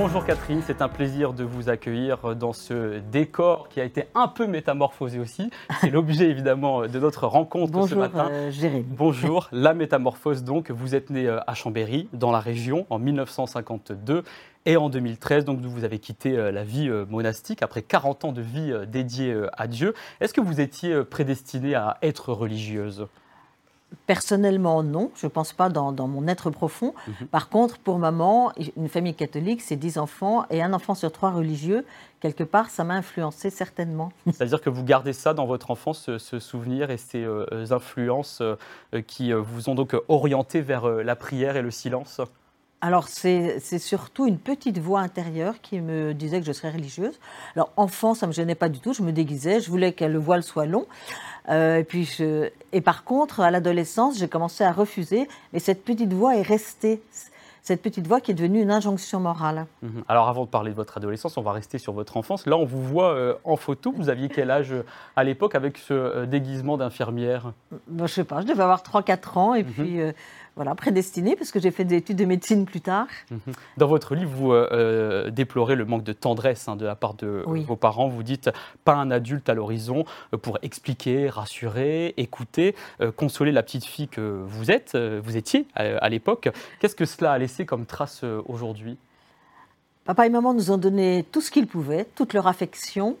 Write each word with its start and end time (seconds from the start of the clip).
Bonjour 0.00 0.24
Catherine, 0.24 0.62
c'est 0.64 0.80
un 0.80 0.88
plaisir 0.88 1.32
de 1.32 1.42
vous 1.42 1.70
accueillir 1.70 2.36
dans 2.36 2.52
ce 2.52 3.00
décor 3.00 3.68
qui 3.68 3.80
a 3.80 3.84
été 3.84 4.04
un 4.14 4.28
peu 4.28 4.46
métamorphosé 4.46 5.18
aussi. 5.18 5.50
C'est 5.80 5.90
l'objet 5.90 6.26
évidemment 6.30 6.86
de 6.86 6.98
notre 7.00 7.26
rencontre 7.26 7.88
ce 7.88 7.96
matin. 7.96 8.28
Euh, 8.30 8.48
Jérémy. 8.52 8.86
Bonjour, 8.88 9.48
la 9.50 9.74
métamorphose 9.74 10.44
donc. 10.44 10.70
Vous 10.70 10.94
êtes 10.94 11.10
né 11.10 11.26
euh, 11.26 11.40
à 11.48 11.54
Chambéry, 11.54 12.08
dans 12.12 12.30
la 12.30 12.38
région, 12.38 12.86
en 12.90 13.00
1952. 13.00 14.22
Et 14.66 14.76
en 14.76 14.88
2013, 14.88 15.44
donc, 15.44 15.58
vous 15.62 15.82
avez 15.82 15.98
quitté 15.98 16.36
euh, 16.36 16.52
la 16.52 16.62
vie 16.62 16.88
monastique 17.10 17.60
après 17.64 17.82
40 17.82 18.26
ans 18.26 18.32
de 18.32 18.40
vie 18.40 18.72
dédiée 18.86 19.36
à 19.54 19.66
Dieu. 19.66 19.94
Est-ce 20.20 20.32
que 20.32 20.40
vous 20.40 20.60
étiez 20.60 21.02
prédestinée 21.02 21.74
à 21.74 21.98
être 22.02 22.32
religieuse? 22.32 23.08
Personnellement, 24.06 24.82
non. 24.82 25.10
Je 25.14 25.26
ne 25.26 25.30
pense 25.30 25.52
pas 25.52 25.68
dans, 25.68 25.92
mon 26.08 26.28
être 26.28 26.50
profond. 26.50 26.94
Mhm. 27.06 27.26
Par 27.28 27.48
contre, 27.48 27.78
pour 27.78 27.98
maman, 27.98 28.52
une 28.76 28.88
famille 28.88 29.14
catholique, 29.14 29.62
c'est 29.62 29.76
10 29.76 29.98
enfants 29.98 30.44
et 30.50 30.62
un 30.62 30.72
enfant 30.72 30.94
sur 30.94 31.10
trois 31.10 31.30
religieux. 31.30 31.84
Quelque 32.20 32.44
part, 32.44 32.68
ça 32.70 32.84
m'a 32.84 32.94
influencé 32.94 33.50
certainement. 33.50 34.10
C'est-à-dire 34.26 34.60
que 34.60 34.70
vous 34.70 34.84
gardez 34.84 35.12
ça 35.12 35.34
dans 35.34 35.46
votre 35.46 35.70
enfance, 35.70 36.10
ce, 36.18 36.38
souvenir 36.38 36.90
et 36.90 36.96
ces 36.96 37.22
euh, 37.22 37.46
influences 37.70 38.40
euh, 38.40 38.56
qui 39.06 39.32
euh, 39.32 39.40
vous 39.40 39.68
ont 39.68 39.74
donc 39.74 39.96
orienté 40.08 40.60
vers 40.60 40.86
la 40.88 41.16
prière 41.16 41.56
et 41.56 41.62
le 41.62 41.70
silence? 41.70 42.20
Alors, 42.80 43.08
c'est 43.08 43.58
surtout 43.78 44.26
une 44.26 44.38
petite 44.38 44.78
voix 44.78 45.00
intérieure 45.00 45.60
qui 45.60 45.80
me 45.80 46.14
disait 46.14 46.38
que 46.38 46.46
je 46.46 46.52
serais 46.52 46.70
religieuse. 46.70 47.18
Alors, 47.56 47.72
enfant, 47.76 48.14
ça 48.14 48.26
ne 48.26 48.28
me 48.28 48.34
gênait 48.34 48.54
pas 48.54 48.68
du 48.68 48.78
tout. 48.78 48.92
Je 48.92 49.02
me 49.02 49.10
déguisais. 49.10 49.60
Je 49.60 49.68
voulais 49.68 49.92
que 49.92 50.04
le 50.04 50.18
voile 50.18 50.44
soit 50.44 50.64
long. 50.66 50.86
Euh, 51.48 51.78
et, 51.78 51.84
puis 51.84 52.08
et 52.72 52.80
par 52.80 53.02
contre, 53.02 53.40
à 53.40 53.50
l'adolescence, 53.50 54.18
j'ai 54.18 54.28
commencé 54.28 54.62
à 54.62 54.70
refuser, 54.70 55.28
mais 55.52 55.58
cette 55.58 55.84
petite 55.84 56.12
voix 56.12 56.36
est 56.36 56.42
restée. 56.42 57.02
Cette 57.68 57.82
petite 57.82 58.06
voix 58.06 58.22
qui 58.22 58.30
est 58.30 58.34
devenue 58.34 58.62
une 58.62 58.70
injonction 58.70 59.20
morale. 59.20 59.66
Mhm. 59.82 60.02
Alors 60.08 60.30
avant 60.30 60.46
de 60.46 60.48
parler 60.48 60.70
de 60.70 60.76
votre 60.76 60.96
adolescence, 60.96 61.36
on 61.36 61.42
va 61.42 61.52
rester 61.52 61.76
sur 61.76 61.92
votre 61.92 62.16
enfance. 62.16 62.46
Là, 62.46 62.56
on 62.56 62.64
vous 62.64 62.82
voit 62.82 63.12
euh, 63.12 63.34
en 63.44 63.56
photo. 63.56 63.92
Vous 63.94 64.08
aviez 64.08 64.30
quel 64.30 64.50
âge 64.50 64.72
euh, 64.72 64.86
à 65.16 65.22
l'époque 65.22 65.54
avec 65.54 65.76
ce 65.76 66.24
déguisement 66.24 66.78
d'infirmière? 66.78 67.52
Ben, 67.70 67.78
Je 67.98 68.02
ne 68.04 68.06
sais 68.06 68.24
pas, 68.24 68.40
je 68.40 68.46
devais 68.46 68.62
avoir 68.62 68.82
3-4 68.82 69.38
ans. 69.38 69.54
Et 69.54 69.64
mhm. 69.64 69.70
puis 69.70 70.00
voilà, 70.58 70.74
prédestiné, 70.74 71.36
parce 71.36 71.52
que 71.52 71.60
j'ai 71.60 71.70
fait 71.70 71.84
des 71.84 71.94
études 71.94 72.16
de 72.16 72.24
médecine 72.24 72.66
plus 72.66 72.80
tard. 72.80 73.06
Mhm. 73.30 73.38
Dans 73.76 73.86
votre 73.86 74.16
livre, 74.16 74.32
vous 74.34 74.52
euh, 74.52 74.68
euh, 74.72 75.30
déplorez 75.30 75.76
le 75.76 75.84
manque 75.84 76.02
de 76.02 76.12
tendresse 76.12 76.66
hein, 76.66 76.74
de 76.74 76.84
la 76.84 76.96
part 76.96 77.14
de 77.14 77.44
vos 77.46 77.76
parents. 77.76 78.08
Vous 78.08 78.24
dites 78.24 78.50
pas 78.84 78.94
un 78.94 79.12
adulte 79.12 79.48
à 79.48 79.54
l'horizon 79.54 80.04
euh, 80.34 80.36
pour 80.36 80.58
expliquer, 80.62 81.28
rassurer, 81.28 82.12
écouter, 82.16 82.74
consoler 83.14 83.52
la 83.52 83.62
petite 83.62 83.84
fille 83.84 84.08
que 84.08 84.42
vous 84.44 84.72
êtes, 84.72 84.96
vous 84.96 85.36
étiez 85.36 85.68
à 85.76 86.08
l'époque. 86.08 86.48
Qu'est-ce 86.80 86.96
que 86.96 87.04
cela 87.04 87.30
a 87.30 87.38
laissé 87.38 87.57
comme 87.66 87.86
trace 87.86 88.24
aujourd'hui? 88.46 88.96
Papa 90.04 90.26
et 90.26 90.30
maman 90.30 90.54
nous 90.54 90.70
ont 90.70 90.78
donné 90.78 91.26
tout 91.32 91.40
ce 91.40 91.50
qu'ils 91.50 91.66
pouvaient, 91.66 92.06
toute 92.14 92.32
leur 92.32 92.46
affection, 92.46 93.16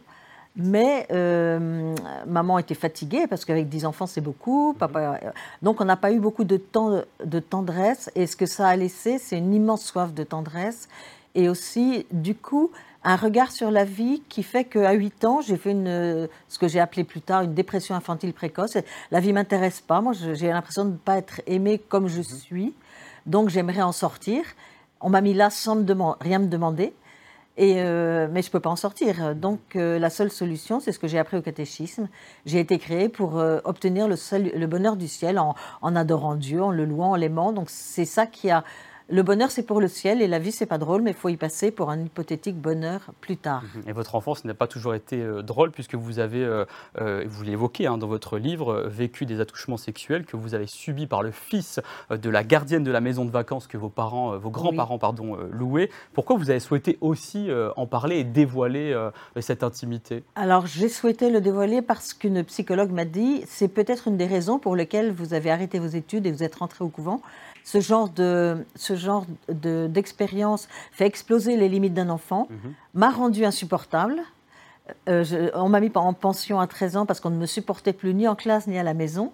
mais 0.58 1.06
euh, 1.12 1.94
maman 2.26 2.58
était 2.58 2.74
fatiguée 2.74 3.26
parce 3.28 3.44
qu'avec 3.44 3.68
10 3.68 3.86
enfants, 3.86 4.06
c'est 4.06 4.20
beaucoup. 4.20 4.72
Mhm. 4.72 4.78
Papa, 4.78 5.00
euh, 5.00 5.30
donc, 5.62 5.80
on 5.80 5.84
n'a 5.84 5.96
pas 5.96 6.12
eu 6.12 6.18
beaucoup 6.18 6.44
de 6.44 6.56
temps 6.56 7.02
de 7.24 7.38
tendresse. 7.38 8.10
Et 8.16 8.26
ce 8.26 8.36
que 8.36 8.46
ça 8.46 8.68
a 8.68 8.76
laissé, 8.76 9.18
c'est 9.18 9.38
une 9.38 9.54
immense 9.54 9.84
soif 9.84 10.12
de 10.12 10.24
tendresse. 10.24 10.88
Et 11.36 11.48
aussi, 11.48 12.06
du 12.10 12.34
coup, 12.34 12.72
un 13.04 13.14
regard 13.14 13.52
sur 13.52 13.70
la 13.70 13.84
vie 13.84 14.22
qui 14.28 14.42
fait 14.42 14.64
qu'à 14.64 14.92
8 14.92 15.24
ans, 15.24 15.40
j'ai 15.40 15.56
fait 15.56 15.70
une, 15.70 16.28
ce 16.48 16.58
que 16.58 16.66
j'ai 16.66 16.80
appelé 16.80 17.04
plus 17.04 17.20
tard 17.20 17.42
une 17.42 17.54
dépression 17.54 17.94
infantile 17.94 18.32
précoce. 18.32 18.76
La 19.12 19.20
vie 19.20 19.32
m'intéresse 19.32 19.80
pas. 19.80 20.00
Moi, 20.00 20.12
j'ai 20.14 20.48
l'impression 20.48 20.84
de 20.84 20.90
ne 20.90 20.96
pas 20.96 21.18
être 21.18 21.40
aimée 21.46 21.78
comme 21.78 22.08
je 22.08 22.18
mhm. 22.18 22.24
suis. 22.24 22.74
Donc, 23.28 23.48
j'aimerais 23.48 23.82
en 23.82 23.92
sortir. 23.92 24.42
On 25.00 25.10
m'a 25.10 25.20
mis 25.20 25.34
là 25.34 25.50
sans 25.50 25.76
me 25.76 25.94
rien 26.20 26.40
me 26.40 26.48
demander. 26.48 26.92
Euh, 27.60 28.28
mais 28.30 28.42
je 28.42 28.48
ne 28.48 28.52
peux 28.52 28.60
pas 28.60 28.70
en 28.70 28.76
sortir. 28.76 29.34
Donc 29.34 29.60
euh, 29.74 29.98
la 29.98 30.10
seule 30.10 30.30
solution, 30.30 30.80
c'est 30.80 30.92
ce 30.92 30.98
que 30.98 31.08
j'ai 31.08 31.18
appris 31.18 31.36
au 31.36 31.42
catéchisme. 31.42 32.08
J'ai 32.46 32.60
été 32.60 32.78
créée 32.78 33.08
pour 33.08 33.38
euh, 33.38 33.58
obtenir 33.64 34.06
le, 34.06 34.16
le, 34.56 34.66
bonheur 34.66 34.96
du 34.96 35.08
ciel 35.08 35.38
en, 35.38 35.54
en, 35.82 35.96
adorant 35.96 36.36
Dieu, 36.36 36.62
en 36.62 36.70
le 36.70 36.84
louant, 36.84 37.12
en 37.12 37.16
l'aimant. 37.16 37.52
Donc 37.52 37.68
c'est 37.68 38.04
ça 38.04 38.26
qui 38.26 38.50
a 38.50 38.64
le 39.10 39.22
bonheur, 39.22 39.50
c'est 39.50 39.62
pour 39.62 39.80
le 39.80 39.88
ciel 39.88 40.20
et 40.20 40.26
la 40.26 40.38
vie, 40.38 40.52
c'est 40.52 40.66
pas 40.66 40.76
drôle, 40.76 41.00
mais 41.00 41.12
il 41.12 41.16
faut 41.16 41.30
y 41.30 41.38
passer 41.38 41.70
pour 41.70 41.88
un 41.88 41.98
hypothétique 41.98 42.56
bonheur 42.56 43.00
plus 43.22 43.38
tard. 43.38 43.64
Et 43.86 43.92
votre 43.92 44.14
enfance 44.14 44.44
n'a 44.44 44.52
pas 44.52 44.66
toujours 44.66 44.94
été 44.94 45.22
euh, 45.22 45.40
drôle, 45.40 45.70
puisque 45.70 45.94
vous 45.94 46.18
avez, 46.18 46.44
euh, 46.44 46.66
euh, 47.00 47.24
vous 47.26 47.42
l'évoquez 47.42 47.86
hein, 47.86 47.96
dans 47.96 48.06
votre 48.06 48.36
livre, 48.36 48.84
vécu 48.86 49.24
des 49.24 49.40
attouchements 49.40 49.78
sexuels 49.78 50.26
que 50.26 50.36
vous 50.36 50.54
avez 50.54 50.66
subis 50.66 51.06
par 51.06 51.22
le 51.22 51.30
fils 51.30 51.80
de 52.10 52.28
la 52.28 52.44
gardienne 52.44 52.84
de 52.84 52.90
la 52.90 53.00
maison 53.00 53.24
de 53.24 53.30
vacances 53.30 53.66
que 53.66 53.78
vos 53.78 53.88
parents, 53.88 54.36
vos 54.36 54.50
grands-parents, 54.50 54.98
pardon, 54.98 55.38
louaient. 55.50 55.88
Pourquoi 56.12 56.36
vous 56.36 56.50
avez 56.50 56.60
souhaité 56.60 56.98
aussi 57.00 57.48
en 57.76 57.86
parler 57.86 58.18
et 58.18 58.24
dévoiler 58.24 58.94
cette 59.40 59.62
intimité? 59.62 60.22
Alors, 60.34 60.66
j'ai 60.66 60.88
souhaité 60.88 61.30
le 61.30 61.40
dévoiler 61.40 61.80
parce 61.82 62.12
qu'une 62.12 62.44
psychologue 62.44 62.90
m'a 62.90 63.04
dit, 63.04 63.42
c'est 63.46 63.68
peut-être 63.68 64.08
une 64.08 64.16
des 64.16 64.26
raisons 64.26 64.58
pour 64.58 64.76
lesquelles 64.76 65.12
vous 65.12 65.34
avez 65.34 65.50
arrêté 65.50 65.78
vos 65.78 65.86
études 65.86 66.26
et 66.26 66.32
vous 66.32 66.42
êtes 66.42 66.56
rentré 66.56 66.84
au 66.84 66.88
couvent 66.88 67.22
ce 67.68 67.80
genre 67.80 68.08
de 68.08 68.64
ce 68.76 68.96
genre 68.96 69.26
d'expérience 69.50 70.68
fait 70.90 71.04
exploser 71.04 71.58
les 71.58 71.68
limites 71.68 71.92
d'un 71.92 72.08
enfant, 72.08 72.48
mhm. 72.48 72.72
m'a 72.94 73.10
rendu 73.10 73.44
insupportable. 73.44 74.22
Euh, 75.06 75.50
on 75.52 75.68
m'a 75.68 75.80
mis 75.80 75.90
en 75.94 76.14
pension 76.14 76.60
à 76.60 76.66
13 76.66 76.96
ans 76.96 77.04
parce 77.04 77.20
qu'on 77.20 77.28
ne 77.28 77.36
me 77.36 77.44
supportait 77.44 77.92
plus 77.92 78.14
ni 78.14 78.26
en 78.26 78.34
classe 78.34 78.68
ni 78.68 78.78
à 78.78 78.82
la 78.82 78.94
maison. 78.94 79.32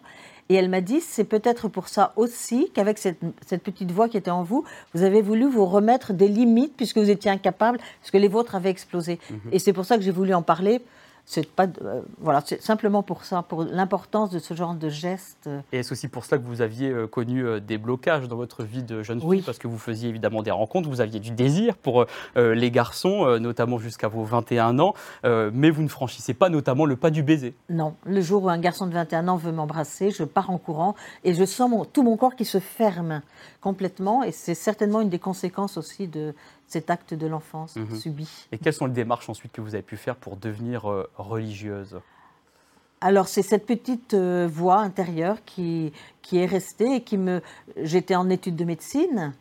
Et 0.49 0.57
elle 0.57 0.69
m'a 0.69 0.81
dit, 0.81 1.01
c'est 1.01 1.23
peut-être 1.23 1.69
pour 1.69 1.87
ça 1.87 2.13
aussi 2.17 2.71
qu'avec 2.75 2.99
cette, 2.99 3.21
petite 3.63 3.93
voix 3.93 4.09
qui 4.09 4.17
était 4.17 4.33
en 4.33 4.43
vous, 4.43 4.65
vous 4.95 5.05
avez 5.05 5.23
voulu 5.23 5.49
vous 5.49 5.65
remettre 5.65 6.13
des 6.13 6.27
limites 6.27 6.77
puisque 6.77 6.99
vous 6.99 7.11
étiez 7.11 7.31
incapable, 7.31 7.79
puisque 8.01 8.15
les 8.15 8.29
vôtres 8.29 8.57
avaient 8.57 8.71
explosé. 8.71 9.21
Mhm. 9.31 9.39
Et 9.53 9.61
c'est 9.61 9.73
pour 9.73 9.85
ça 9.85 9.97
que 9.97 10.03
j'ai 10.03 10.11
voulu 10.11 10.35
en 10.35 10.43
parler 10.43 10.83
c'est 11.27 11.49
pas 11.49 11.67
euh, 11.83 12.03
voilà, 12.19 12.43
c'est 12.45 12.63
simplement 12.63 13.03
pour 13.03 13.25
ça, 13.25 13.43
pour 13.43 13.65
l'importance 13.65 14.31
de 14.31 14.39
ce 14.39 14.55
genre 14.55 14.75
de 14.75 14.89
geste. 14.89 15.49
Et 15.73 15.79
est-ce 15.79 15.93
aussi 15.93 16.09
pour 16.09 16.25
ça 16.25 16.39
que 16.39 16.45
vous 16.45 16.61
aviez 16.61 16.91
euh, 16.91 17.07
connu 17.07 17.45
euh, 17.45 17.61
des 17.61 17.79
blocages 17.79 18.29
dans 18.29 18.37
votre 18.37 18.63
vie 18.63 18.83
de 18.83 19.03
jeune 19.03 19.21
fille? 19.21 19.43
Parce 19.43 19.59
que 19.59 19.67
vous 19.67 19.79
faisiez 19.79 20.11
évidemment 20.11 20.43
des 20.43 20.51
rencontres, 20.51 20.89
vous 20.89 21.01
aviez 21.01 21.21
du 21.21 21.31
désir 21.31 21.77
pour 21.77 22.07
les 22.37 22.71
garçons, 22.71 23.39
notamment 23.39 23.79
jusqu'à 23.79 24.09
vos 24.09 24.25
21 24.25 24.79
ans, 24.79 24.95
mais 25.25 25.71
vous 25.71 25.83
ne 25.83 25.89
franchissez 25.89 26.35
pas 26.35 26.49
notamment 26.49 26.85
le 26.85 26.97
pas 26.97 27.11
du 27.11 27.23
baiser. 27.23 27.55
Non, 27.69 27.95
le 28.05 28.21
jour 28.21 28.45
où 28.45 28.49
un 28.49 28.59
garçon 28.59 28.87
de 28.87 28.93
21 28.93 29.29
ans 29.29 29.37
veut 29.37 29.53
m'embrasser, 29.53 30.11
je 30.11 30.25
pars 30.25 30.51
en 30.51 30.59
courant 30.59 30.95
et 31.25 31.35
je 31.35 31.45
sens 31.45 31.71
tout 31.93 32.03
mon 32.03 32.17
corps 32.17 32.37
qui 32.37 32.45
se 32.45 32.59
ferme 32.59 33.23
complètement 33.61 34.23
et 34.23 34.33
c'est 34.33 34.55
certainement 34.55 35.01
une 35.01 35.09
des 35.09 35.19
conséquences 35.19 35.77
aussi 35.77 36.07
de 36.07 36.35
cet 36.67 36.91
acte 36.91 37.15
de 37.15 37.27
l'enfance 37.27 37.77
mhm. 37.77 37.97
subi. 37.97 38.29
Et 38.53 38.59
quelles 38.59 38.73
sont 38.73 38.87
les 38.87 38.93
démarches 38.93 39.29
ensuite 39.29 39.53
que 39.53 39.61
vous 39.61 39.75
avez 39.75 39.83
pu 39.83 39.97
faire 39.97 40.17
pour 40.17 40.37
devenir 40.37 40.91
euh, 40.91 41.09
religieuse? 41.17 42.01
Alors 43.01 43.29
c'est 43.29 43.43
cette 43.43 43.67
petite 43.67 44.15
euh, 44.15 44.49
voix 44.51 44.79
intérieure 44.79 45.39
qui, 45.45 45.93
qui 46.23 46.39
est 46.39 46.47
restée 46.47 46.97
et 46.97 47.03
qui 47.03 47.19
me... 47.19 47.43
J'étais 47.77 48.15
en 48.15 48.31
études 48.31 48.57
de 48.57 48.65
médecine 48.65 49.35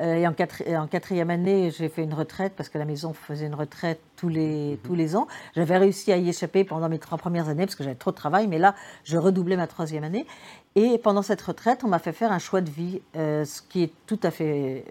euh, 0.00 0.16
et 0.16 0.26
en, 0.26 0.32
en, 0.32 0.86
quatrième 0.86 1.30
année 1.30 1.70
j'ai 1.70 1.88
fait 1.88 2.02
une 2.02 2.12
retraite 2.12 2.52
parce 2.56 2.68
que 2.68 2.78
la 2.78 2.84
maison 2.84 3.14
faisait 3.14 3.46
une 3.46 3.54
retraite 3.54 4.00
tous 4.16 4.28
les, 4.28 4.72
mhm. 4.72 4.78
tous 4.78 4.94
les 4.94 5.14
ans. 5.14 5.28
J'avais 5.54 5.78
réussi 5.78 6.12
à 6.12 6.16
y 6.16 6.28
échapper 6.28 6.64
pendant 6.64 6.88
mes 6.88 6.98
trois 6.98 7.16
premières 7.16 7.48
années 7.48 7.64
parce 7.64 7.76
que 7.76 7.84
j'avais 7.84 7.96
trop 7.96 8.10
de 8.10 8.16
travail, 8.16 8.48
mais 8.48 8.58
là 8.58 8.74
je 9.04 9.16
redoublais 9.16 9.56
ma 9.56 9.68
troisième 9.68 10.04
année. 10.04 10.26
Et 10.74 10.98
pendant 10.98 11.22
cette 11.22 11.40
retraite 11.42 11.84
on 11.84 11.88
m'a 11.88 12.00
fait 12.00 12.12
faire 12.12 12.32
un 12.32 12.40
choix 12.40 12.60
de 12.60 12.70
vie, 12.70 13.00
ce 13.14 13.62
qui 13.62 13.84
est 13.84 13.92
tout 14.06 14.20
à 14.22 14.30
fait 14.30 14.84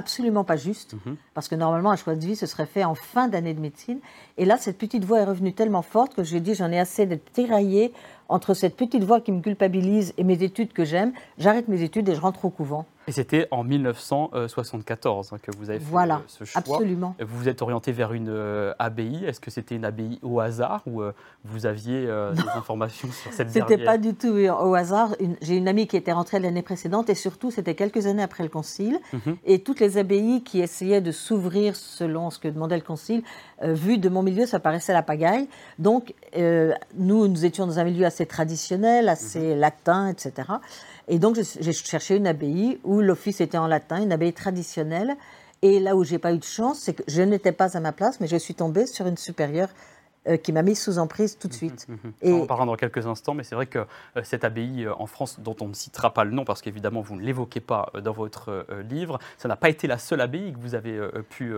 absolument 0.00 0.44
pas 0.44 0.56
juste, 0.56 0.94
mhm. 0.94 1.16
parce 1.34 1.46
que 1.46 1.54
normalement, 1.54 1.90
un 1.90 1.96
choix 1.96 2.14
de 2.14 2.24
vie, 2.24 2.34
ce 2.34 2.46
serait 2.46 2.66
fait 2.66 2.84
en 2.84 2.94
fin 2.94 3.28
d'année 3.28 3.54
de 3.54 3.60
médecine. 3.60 4.00
Et 4.38 4.44
là, 4.44 4.56
cette 4.58 4.78
petite 4.78 5.04
voix 5.04 5.20
est 5.20 5.24
revenue 5.24 5.52
tellement 5.52 5.82
forte 5.82 6.14
que 6.14 6.24
j'ai 6.24 6.40
dit, 6.40 6.54
j'en 6.54 6.72
ai 6.72 6.78
assez 6.78 7.06
d'être 7.06 7.30
tiraillée 7.32 7.92
entre 8.30 8.54
cette 8.54 8.76
petite 8.76 9.04
voix 9.04 9.20
qui 9.20 9.32
me 9.32 9.40
culpabilise 9.40 10.14
et 10.16 10.24
mes 10.24 10.42
études 10.42 10.72
que 10.72 10.84
j'aime. 10.84 11.12
J'arrête 11.38 11.68
mes 11.68 11.82
études 11.82 12.08
et 12.08 12.14
je 12.14 12.20
rentre 12.20 12.44
au 12.44 12.50
couvent. 12.50 12.86
Et 13.10 13.12
c'était 13.12 13.48
en 13.50 13.64
1974 13.64 15.32
hein, 15.32 15.38
que 15.42 15.50
vous 15.56 15.68
avez 15.70 15.80
fait 15.80 15.84
voilà, 15.84 16.16
euh, 16.16 16.28
ce 16.28 16.44
choix. 16.44 16.60
Absolument. 16.60 17.16
Vous 17.18 17.38
vous 17.38 17.48
êtes 17.48 17.60
orienté 17.60 17.90
vers 17.90 18.12
une 18.12 18.28
euh, 18.28 18.72
abbaye. 18.78 19.24
Est-ce 19.24 19.40
que 19.40 19.50
c'était 19.50 19.74
une 19.74 19.84
abbaye 19.84 20.20
au 20.22 20.38
hasard 20.38 20.82
ou 20.86 21.02
euh, 21.02 21.12
vous 21.44 21.66
aviez 21.66 22.02
des 22.02 22.48
informations 22.54 23.10
sur 23.10 23.32
cette 23.32 23.50
C'était 23.50 23.78
pas 23.78 23.98
du 23.98 24.14
tout 24.14 24.28
au 24.28 24.74
hasard. 24.74 25.16
J'ai 25.42 25.56
une 25.56 25.66
amie 25.66 25.88
qui 25.88 25.96
était 25.96 26.12
rentrée 26.12 26.38
l'année 26.38 26.62
précédente 26.62 27.10
et 27.10 27.16
surtout 27.16 27.50
c'était 27.50 27.74
quelques 27.74 28.06
années 28.06 28.22
après 28.22 28.44
le 28.44 28.48
concile. 28.48 29.00
Mhm. 29.12 29.36
Et 29.44 29.58
toutes 29.60 29.80
les 29.80 29.98
abbayes 29.98 30.42
qui 30.44 30.60
essayaient 30.60 31.00
de 31.00 31.10
s'ouvrir 31.10 31.74
selon 31.74 32.30
ce 32.30 32.38
que 32.38 32.46
demandait 32.46 32.76
le 32.76 32.82
concile, 32.82 33.22
vu 33.62 33.98
de 33.98 34.08
mon 34.08 34.22
milieu, 34.22 34.46
ça 34.46 34.60
paraissait 34.60 34.92
la 34.92 35.02
pagaille. 35.02 35.48
Donc 35.80 36.14
nous, 36.36 37.26
nous 37.26 37.44
étions 37.44 37.66
dans 37.66 37.78
un 37.78 37.84
milieu 37.84 38.04
assez 38.04 38.19
traditionnel, 38.26 39.08
assez 39.08 39.54
mhm. 39.54 39.58
latin, 39.58 40.08
etc. 40.08 40.48
Et 41.08 41.18
donc, 41.18 41.38
j'ai 41.60 41.72
cherché 41.72 42.16
une 42.16 42.26
abbaye 42.26 42.78
où 42.84 43.00
l'office 43.00 43.40
était 43.40 43.58
en 43.58 43.66
latin, 43.66 44.02
une 44.02 44.12
abbaye 44.12 44.32
traditionnelle. 44.32 45.16
Et 45.62 45.80
là 45.80 45.96
où 45.96 46.04
j'ai 46.04 46.18
pas 46.18 46.32
eu 46.32 46.38
de 46.38 46.44
chance, 46.44 46.78
c'est 46.80 46.94
que 46.94 47.02
je 47.06 47.22
n'étais 47.22 47.52
pas 47.52 47.76
à 47.76 47.80
ma 47.80 47.92
place, 47.92 48.20
mais 48.20 48.26
je 48.26 48.36
suis 48.36 48.54
tombée 48.54 48.86
sur 48.86 49.06
une 49.06 49.18
supérieure 49.18 49.68
euh, 50.28 50.36
qui 50.36 50.52
m'a 50.52 50.62
mise 50.62 50.80
sous 50.82 50.98
emprise 50.98 51.38
tout 51.38 51.48
de 51.48 51.52
suite. 51.54 51.86
Mhm, 51.88 51.98
mhm. 52.04 52.12
Et- 52.22 52.32
On 52.32 52.42
en 52.42 52.46
parlera 52.46 52.66
dans 52.66 52.76
quelques 52.76 53.06
instants, 53.06 53.34
mais 53.34 53.42
c'est 53.42 53.54
vrai 53.54 53.66
que 53.66 53.78
euh, 53.78 54.22
cette 54.22 54.44
abbaye 54.44 54.84
euh, 54.84 54.94
en 54.98 55.06
France, 55.06 55.40
dont 55.40 55.56
on 55.60 55.68
ne 55.68 55.74
citera 55.74 56.12
pas 56.12 56.24
le 56.24 56.30
nom, 56.32 56.44
parce 56.44 56.60
qu'évidemment 56.62 57.00
vous 57.00 57.16
ne 57.16 57.22
l'évoquez 57.22 57.60
pas 57.60 57.90
dans 58.02 58.12
votre 58.12 58.66
livre, 58.88 59.18
ça 59.38 59.48
n'a 59.48 59.56
pas 59.56 59.68
été 59.70 59.86
la 59.86 59.96
seule 59.98 60.20
abbaye 60.20 60.52
que 60.52 60.58
vous 60.58 60.74
avez 60.74 61.00
pu 61.30 61.54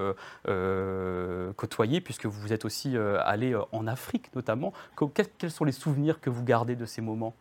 côtoyer, 1.56 2.00
puisque 2.00 2.26
vous 2.26 2.52
êtes 2.52 2.64
aussi 2.64 2.96
allé 2.96 3.54
en 3.72 3.86
Afrique 3.86 4.34
notamment. 4.34 4.72
Que- 4.96 5.04
quels- 5.06 5.28
quels 5.38 5.50
sont 5.50 5.64
les 5.64 5.72
souvenirs 5.72 6.20
que 6.20 6.30
vous 6.30 6.44
gardez 6.44 6.76
de 6.76 6.86
ces 6.86 7.00
moments? 7.02 7.34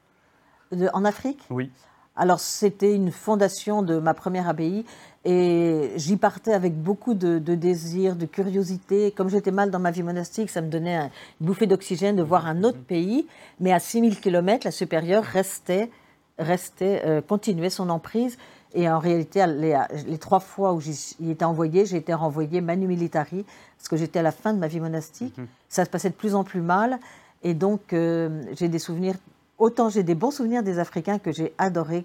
De- 0.71 0.89
en 0.93 1.05
Afrique? 1.05 1.43
Oui. 1.49 1.71
Alors, 2.15 2.39
c'était 2.39 2.93
une 2.93 3.11
fondation 3.11 3.81
de 3.83 3.97
ma 3.97 4.13
première 4.13 4.47
abbaye 4.49 4.85
et 5.23 5.91
j'y 5.95 6.17
partais 6.17 6.51
avec 6.53 6.75
beaucoup 6.75 7.13
de, 7.13 7.39
de 7.39 7.55
désir, 7.55 8.15
de 8.15 8.25
curiosité. 8.25 9.11
Comme 9.11 9.29
j'étais 9.29 9.51
mal 9.51 9.71
dans 9.71 9.79
ma 9.79 9.91
vie 9.91 10.03
monastique, 10.03 10.49
ça 10.49 10.61
me 10.61 10.67
donnait 10.69 10.95
un- 10.95 11.09
une 11.39 11.47
bouffée 11.47 11.67
d'oxygène 11.67 12.15
de 12.15 12.23
voir 12.23 12.47
un 12.47 12.63
autre 12.63 12.79
pays. 12.79 13.27
Mais 13.59 13.71
à 13.71 13.79
6000 13.79 14.19
km, 14.19 14.65
la 14.65 14.71
supérieure 14.71 15.23
restait, 15.23 15.89
restait 16.37 17.01
euh, 17.05 17.21
continuait 17.21 17.69
son 17.69 17.89
emprise. 17.89 18.37
Et 18.73 18.89
en 18.89 18.99
réalité, 18.99 19.45
les, 19.47 19.77
les 20.07 20.17
trois 20.17 20.39
fois 20.39 20.73
où 20.73 20.81
j'y 20.81 21.15
étais 21.29 21.45
envoyée, 21.45 21.85
j'ai 21.85 21.97
été 21.97 22.13
renvoyée 22.13 22.61
manu 22.61 22.87
militari, 22.87 23.45
parce 23.77 23.87
que 23.89 23.97
j'étais 23.97 24.19
à 24.19 24.23
la 24.23 24.31
fin 24.31 24.53
de 24.53 24.59
ma 24.59 24.67
vie 24.67 24.79
monastique. 24.79 25.35
Ça 25.69 25.85
se 25.85 25.89
passait 25.89 26.09
de 26.09 26.15
plus 26.15 26.35
en 26.35 26.43
plus 26.43 26.61
mal. 26.61 26.99
Et 27.43 27.53
donc, 27.53 27.93
euh, 27.93 28.43
j'ai 28.57 28.69
des 28.69 28.79
souvenirs 28.79 29.15
autant 29.61 29.89
j'ai 29.89 30.03
des 30.03 30.15
bons 30.15 30.31
souvenirs 30.31 30.63
des 30.63 30.79
Africains 30.79 31.19
que 31.19 31.31
j'ai 31.31 31.53
adorés 31.57 32.03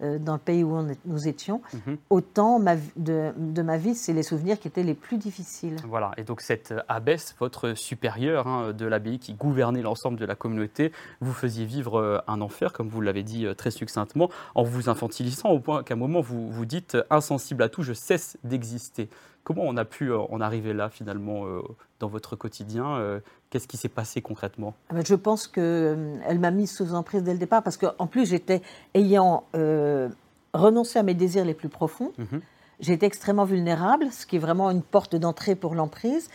euh, 0.00 0.16
dans 0.18 0.34
le 0.34 0.38
pays 0.38 0.62
où 0.62 0.72
on 0.76 0.88
est- 0.88 0.98
nous 1.06 1.26
étions, 1.26 1.60
Mhm. 1.74 1.96
autant 2.08 2.60
ma 2.60 2.76
de, 2.94 3.32
de 3.36 3.62
ma 3.62 3.76
vie, 3.76 3.96
c'est 3.96 4.12
les 4.12 4.22
souvenirs 4.22 4.60
qui 4.60 4.68
étaient 4.68 4.84
les 4.84 4.94
plus 4.94 5.16
difficiles. 5.18 5.74
Voilà, 5.88 6.12
et 6.16 6.22
donc 6.22 6.40
cette 6.40 6.72
abbesse, 6.86 7.34
votre 7.40 7.74
supérieure 7.74 8.46
hein, 8.46 8.72
de 8.72 8.86
l'abbaye 8.86 9.18
qui 9.18 9.34
gouvernait 9.34 9.82
l'ensemble 9.82 10.16
de 10.16 10.24
la 10.24 10.36
communauté, 10.36 10.92
vous 11.20 11.32
faisiez 11.32 11.64
vivre 11.64 11.98
euh, 11.98 12.18
un 12.28 12.40
enfer, 12.42 12.72
comme 12.72 12.88
vous 12.88 13.00
l'avez 13.00 13.24
dit 13.24 13.44
euh, 13.44 13.54
très 13.54 13.72
succinctement, 13.72 14.30
en 14.54 14.62
vous 14.62 14.88
infantilisant 14.88 15.48
au 15.50 15.58
point 15.58 15.82
qu'à 15.82 15.94
un 15.94 15.96
moment 15.96 16.20
vous 16.20 16.48
vous 16.48 16.64
dites 16.64 16.94
euh, 16.94 17.02
insensible 17.10 17.64
à 17.64 17.68
tout, 17.68 17.82
je 17.82 17.92
cesse 17.92 18.38
d'exister. 18.44 19.08
Comment 19.48 19.62
on 19.64 19.78
a 19.78 19.86
pu 19.86 20.10
euh, 20.12 20.18
en 20.18 20.42
arriver 20.42 20.74
là 20.74 20.90
finalement 20.90 21.46
euh, 21.46 21.62
dans 22.00 22.08
votre 22.08 22.36
quotidien 22.36 22.96
euh, 22.96 23.18
Qu'est-ce 23.48 23.66
qui 23.66 23.78
s'est 23.78 23.88
passé 23.88 24.20
concrètement? 24.20 24.74
Ah 24.90 24.94
ben, 24.94 25.02
Je 25.06 25.14
pense 25.14 25.46
qu'elle 25.48 26.38
m'a 26.38 26.50
mise 26.50 26.70
sous 26.70 26.92
emprise 26.92 27.22
dès 27.22 27.32
le 27.32 27.38
départ 27.38 27.62
parce 27.62 27.78
qu'en 27.78 28.06
plus, 28.06 28.28
j'étais, 28.28 28.60
ayant 28.92 29.44
euh, 29.56 30.10
renoncé 30.52 30.98
à 30.98 31.02
mes 31.02 31.14
désirs 31.14 31.46
les 31.46 31.54
plus 31.54 31.70
profonds, 31.70 32.12
Mhm. 32.18 32.42
j'étais 32.80 33.06
extrêmement 33.06 33.46
vulnérable, 33.46 34.08
ce 34.12 34.26
qui 34.26 34.36
est 34.36 34.38
vraiment 34.38 34.70
une 34.70 34.82
porte 34.82 35.16
d'entrée 35.16 35.54
pour 35.54 35.74
l'emprise. 35.74 36.28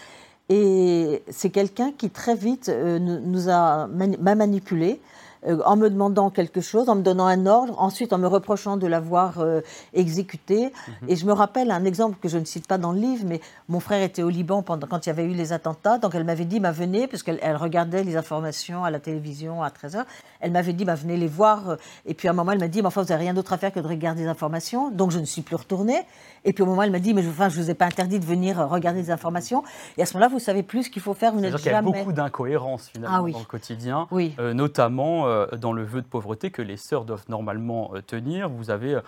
Et 0.50 1.22
c'est 1.30 1.52
quelqu'un 1.52 1.92
qui 1.92 2.10
très 2.10 2.34
vite 2.36 2.70
euh, 2.70 2.98
nous, 2.98 3.48
a 3.48 3.86
m'a 3.88 4.34
manipulé 4.36 5.00
en 5.46 5.76
me 5.76 5.90
demandant 5.90 6.30
quelque 6.30 6.62
chose, 6.62 6.90
en 6.90 6.96
me 6.96 7.02
donnant 7.02 7.26
un 7.26 7.46
ordre, 7.46 7.80
ensuite 7.80 8.14
en 8.14 8.18
me 8.18 8.28
reprochant 8.28 8.78
de 8.78 8.88
l'avoir 8.88 9.40
euh, 9.40 9.62
exécuté. 9.94 10.72
Et 11.08 11.16
je 11.16 11.26
me 11.26 11.34
rappelle 11.34 11.72
un 11.72 11.86
exemple 11.86 12.18
que 12.22 12.30
je 12.30 12.38
ne 12.38 12.46
cite 12.46 12.68
pas 12.68 12.78
dans 12.78 12.92
le 12.92 13.00
livre, 13.00 13.26
mais 13.28 13.42
mon 13.68 13.80
frère 13.80 14.02
était 14.02 14.24
au 14.24 14.30
Liban 14.30 14.62
pendant, 14.62 14.88
quand 14.88 15.06
il 15.06 15.10
y 15.10 15.12
avait 15.12 15.26
eu 15.26 15.34
les 15.34 15.54
attentats, 15.54 15.98
donc 15.98 16.16
elle 16.16 16.24
m'avait 16.24 16.46
dit, 16.46 16.60
bah, 16.60 16.72
venez, 16.72 17.08
parce 17.08 17.24
qu'elle 17.24 17.40
elle 17.42 17.58
regardait 17.58 18.04
les 18.04 18.16
informations 18.16 18.84
à 18.84 18.92
la 18.92 19.00
télévision 19.00 19.64
à 19.64 19.70
13h, 19.70 20.06
elle 20.40 20.52
m'avait 20.52 20.74
dit, 20.74 20.86
bah, 20.86 20.96
venez 20.96 21.18
les 21.18 21.28
voir. 21.28 21.78
Et 22.06 22.14
puis 22.14 22.28
à 22.28 22.32
un 22.32 22.34
moment, 22.34 22.52
elle 22.52 22.60
m'a 22.60 22.68
dit, 22.68 22.82
mais 22.82 22.88
enfin, 22.88 23.02
vous 23.02 23.10
n'avez 23.10 23.24
rien 23.24 23.34
d'autre 23.34 23.54
à 23.54 23.58
faire 23.58 23.72
que 23.72 23.80
de 23.80 23.88
regarder 23.88 24.24
les 24.24 24.28
informations, 24.28 24.92
donc 24.92 25.12
je 25.12 25.20
ne 25.20 25.26
suis 25.26 25.42
plus 25.42 25.56
retournée. 25.56 26.02
Et 26.46 26.54
puis 26.54 26.62
au 26.64 26.66
moment, 26.66 26.84
elle 26.84 26.92
m'a 26.92 27.00
dit, 27.00 27.14
mais 27.14 27.24
je, 27.24 27.30
enfin, 27.30 27.50
je 27.50 27.60
vous 27.62 27.70
ai 27.70 27.74
pas 27.74 27.86
interdit 27.86 28.20
de 28.20 28.26
venir 28.26 28.60
euh, 28.60 28.66
regarder 28.66 29.02
les 29.02 29.12
informations. 29.12 29.64
Et 29.98 30.02
à 30.02 30.06
ce 30.06 30.14
moment-là, 30.16 30.30
vous 30.32 30.40
savez 30.40 30.64
plus 30.64 30.84
ce 30.84 30.90
qu'il 30.90 31.02
faut 31.02 31.14
faire, 31.14 31.32
vous 31.34 31.40
n'êtes 31.40 31.52
C'est-à-dire 31.52 31.64
qu'il 31.64 31.72
y 31.72 31.76
a 31.76 31.78
jamais... 31.80 31.92
beaucoup 32.00 32.14
d'incohérences 32.14 32.90
finalement 32.90 33.18
Ah 33.18 33.24
oui. 33.24 33.32
dans 33.34 33.40
le 33.40 33.46
quotidien. 33.46 34.08
Oui. 34.12 34.36
Euh, 34.40 34.54
notamment 34.54 35.28
euh, 35.28 35.46
dans 35.60 35.72
le 35.74 35.84
vœu 35.84 36.02
de 36.02 36.08
pauvreté 36.08 36.52
que 36.52 36.62
les 36.62 36.78
sœurs 36.78 37.06
doivent 37.06 37.26
normalement 37.30 37.92
euh, 37.96 38.02
tenir. 38.02 38.50
Vous 38.50 38.70
avez 38.70 39.00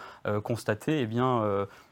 constaté 0.44 1.02
eh 1.02 1.06
bien, 1.06 1.44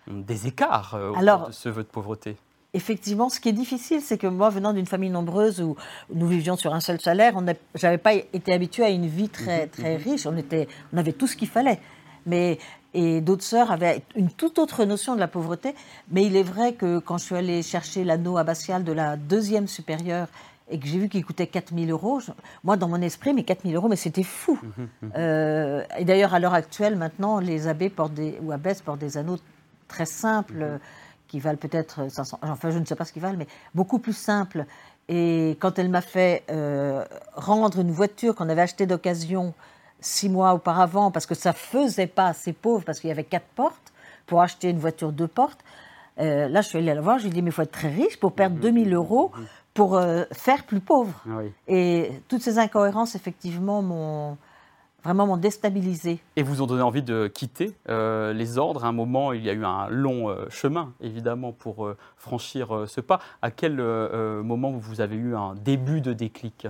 des 0.08 0.48
écarts 0.48 0.98
Alors- 1.18 1.48
de 1.48 1.52
ce 1.52 1.70
vœu 1.70 1.84
de 1.84 1.88
pauvreté. 1.88 2.38
Effectivement, 2.76 3.30
ce 3.30 3.40
qui 3.40 3.50
est 3.50 3.54
difficile, 3.54 4.02
c'est 4.02 4.18
que 4.18 4.26
moi, 4.26 4.50
venant 4.50 4.74
d'une 4.74 4.88
famille 4.88 5.12
nombreuse 5.12 5.62
où 5.62 5.76
nous 6.14 6.26
vivions 6.28 6.56
sur 6.56 6.74
un 6.74 6.80
seul 6.80 7.00
salaire, 7.00 7.34
on 7.36 7.42
n'avais 7.42 7.98
pas 8.00 8.14
été 8.16 8.52
habitué 8.52 8.84
à 8.84 8.90
une 8.90 9.06
vie 9.06 9.30
très, 9.30 9.68
très 9.68 9.96
riche. 9.96 10.26
On, 10.26 10.36
était, 10.36 10.68
on 10.92 10.98
avait 10.98 11.14
tout 11.14 11.28
ce 11.28 11.36
qu'il 11.38 11.48
fallait. 11.50 11.80
Mais, 12.26 12.58
et 12.94 13.22
d'autres 13.22 13.44
sœurs 13.44 13.72
avaient 13.72 14.04
une 14.16 14.30
toute 14.30 14.60
autre 14.60 14.86
notion 14.86 15.16
de 15.16 15.20
la 15.20 15.28
pauvreté. 15.28 15.74
Mais 16.12 16.24
il 16.26 16.36
est 16.36 16.44
vrai 16.44 16.74
que 16.74 17.00
quand 17.00 17.18
je 17.18 17.24
suis 17.26 17.36
allée 17.36 17.62
chercher 17.64 18.04
l'anneau 18.04 18.38
abbatial 18.38 18.84
de 18.84 18.92
la 18.92 19.18
deuxième 19.18 19.68
supérieure 19.68 20.28
et 20.70 20.80
que 20.80 20.88
j'ai 20.88 20.98
vu 21.00 21.10
qu'il 21.10 21.26
coûtait 21.26 21.48
4000 21.48 21.92
euros, 21.92 22.20
je- 22.20 22.32
moi, 22.64 22.78
dans 22.78 22.88
mon 22.88 23.02
esprit, 23.02 23.34
mais 23.34 23.44
4000 23.44 23.76
euros, 23.76 23.90
mais 23.90 23.96
c'était 23.96 24.24
fou. 24.24 24.60
Euh, 25.18 25.84
et 25.98 26.06
d'ailleurs, 26.06 26.34
à 26.34 26.40
l'heure 26.40 26.54
actuelle, 26.54 26.96
maintenant, 26.96 27.40
les 27.40 27.68
abbés 27.68 27.90
portent 27.90 28.14
des, 28.14 28.38
ou 28.42 28.52
abbesses 28.52 28.82
portent 28.82 29.00
des 29.00 29.18
anneaux 29.18 29.38
très 29.88 30.06
simples, 30.06 30.54
euh, 30.62 30.78
qui 31.28 31.40
valent 31.40 31.58
peut-être 31.58 32.10
500, 32.12 32.38
enfin, 32.44 32.70
je 32.72 32.78
ne 32.80 32.86
sais 32.86 32.96
pas 32.96 33.06
ce 33.06 33.12
qu'ils 33.14 33.22
valent, 33.22 33.38
mais 33.38 33.48
beaucoup 33.76 34.00
plus 34.00 34.14
simples. 34.16 34.66
Et 35.10 35.58
quand 35.60 35.80
elle 35.80 35.90
m'a 35.90 36.02
fait 36.02 36.44
euh, 36.50 37.04
rendre 37.34 37.80
une 37.80 37.92
voiture 37.92 38.36
qu'on 38.36 38.48
avait 38.50 38.62
achetée 38.62 38.86
d'occasion 38.86 39.54
six 40.04 40.30
mois 40.30 40.54
auparavant, 40.54 41.12
parce 41.12 41.26
que 41.26 41.36
ça 41.36 41.54
faisait 41.54 42.08
pas 42.08 42.28
assez 42.28 42.54
pauvre, 42.54 42.84
parce 42.84 43.00
qu'il 43.00 43.08
y 43.08 43.12
avait 43.12 43.24
quatre 43.24 43.48
portes, 43.56 43.94
pour 44.26 44.42
acheter 44.42 44.70
une 44.70 44.80
voiture 44.80 45.12
deux 45.12 45.28
portes, 45.28 45.64
euh, 46.20 46.48
là, 46.48 46.62
je 46.62 46.68
suis 46.68 46.78
allée 46.78 46.94
la 46.94 47.02
voir, 47.02 47.18
je 47.18 47.24
lui 47.24 47.32
ai 47.32 47.34
dit, 47.34 47.42
mais 47.42 47.50
il 47.50 47.54
faut 47.54 47.62
être 47.62 47.72
très 47.72 47.90
riche 47.90 48.20
pour 48.20 48.34
perdre 48.34 48.58
2000 48.58 48.94
euros 48.94 49.32
pour 49.74 49.96
euh, 49.98 50.24
faire 50.32 50.64
plus 50.66 50.80
pauvre. 50.80 51.24
Ah 51.28 51.38
oui. 51.38 51.52
Et 51.68 52.12
toutes 52.28 52.42
ces 52.42 52.60
incohérences, 52.60 53.16
effectivement, 53.16 53.82
m'ont 53.82 54.38
vraiment 55.04 55.26
m'ont 55.26 55.38
déstabilisée. 55.38 56.20
Et 56.36 56.44
vous 56.44 56.62
ont 56.62 56.68
donné 56.68 56.84
envie 56.84 57.02
de 57.02 57.28
quitter 57.28 57.76
euh, 57.90 58.32
les 58.32 58.58
ordres. 58.58 58.86
À 58.86 58.88
un 58.88 58.94
moment, 58.94 59.34
il 59.34 59.44
y 59.44 59.50
a 59.50 59.54
eu 59.54 59.66
un 59.66 59.90
long 59.90 60.34
chemin, 60.50 60.94
évidemment, 61.02 61.52
pour 61.52 61.90
franchir 62.16 62.86
ce 62.88 63.02
pas. 63.02 63.20
À 63.42 63.50
quel 63.50 63.78
moment 63.78 64.72
vous 64.72 65.02
avez 65.02 65.16
eu 65.16 65.36
un 65.36 65.56
début 65.56 66.02
de 66.02 66.14
déclic? 66.14 66.68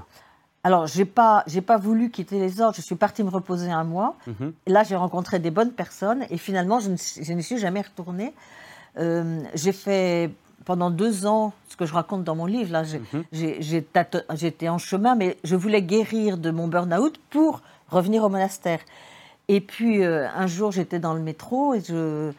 Alors, 0.63 0.87
j'ai 0.87 1.05
pas, 1.05 1.43
j'ai 1.47 1.61
pas 1.61 1.77
voulu 1.77 2.09
quitter 2.09 2.39
les 2.39 2.61
ordres. 2.61 2.75
Je 2.75 2.81
suis 2.81 2.95
partie 2.95 3.23
me 3.23 3.29
reposer 3.29 3.69
un 3.69 3.83
mois. 3.83 4.15
Mhm. 4.27 4.53
Et 4.65 4.71
là, 4.71 4.83
j'ai 4.83 4.95
rencontré 4.95 5.39
des 5.39 5.51
bonnes 5.51 5.71
personnes. 5.73 6.25
Et 6.29 6.37
finalement, 6.37 6.79
je 6.79 6.89
ne, 6.91 6.95
suis- 6.95 7.23
je 7.23 7.33
ne 7.33 7.41
suis 7.41 7.57
jamais 7.57 7.81
retournée. 7.81 8.33
Euh, 8.97 9.41
j'ai 9.55 9.73
fait 9.73 10.31
pendant 10.65 10.89
deux 10.89 11.25
ans 11.25 11.51
ce 11.67 11.75
que 11.75 11.85
je 11.85 11.93
raconte 11.93 12.23
dans 12.23 12.35
mon 12.35 12.45
livre. 12.45 12.71
Là, 12.71 12.83
Mhm. 13.13 13.23
j'étais 13.33 14.69
en 14.69 14.77
chemin, 14.77 15.15
mais 15.15 15.37
je 15.43 15.55
voulais 15.57 15.81
guérir 15.81 16.37
de 16.37 16.51
mon 16.51 16.67
burn-out 16.69 17.19
pour 17.29 17.61
revenir 17.89 18.23
au 18.23 18.29
monastère. 18.29 18.79
Et 19.49 19.59
puis, 19.59 20.03
euh, 20.03 20.27
un 20.33 20.47
jour, 20.47 20.71
j'étais 20.71 20.99
dans 20.99 21.13
le 21.13 21.19
métro 21.19 21.73
et 21.73 21.81
je, 21.81 22.31